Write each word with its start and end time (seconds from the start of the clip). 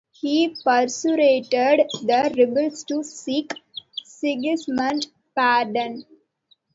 He 0.13 0.55
persuaded 0.65 1.51
the 1.51 2.33
rebels 2.35 2.83
to 2.85 3.03
seek 3.03 3.51
Sigismund's 4.03 5.09
pardon. 5.35 6.03